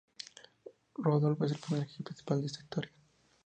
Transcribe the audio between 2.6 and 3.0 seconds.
historia.